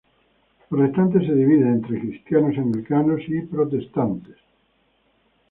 Los 0.71 0.81
restantes 0.81 1.27
se 1.27 1.35
dividen 1.35 1.73
entre 1.73 1.99
cristianos 1.99 2.57
anglicanos 2.57 3.21
y 3.27 3.39
protestantes. 3.43 4.37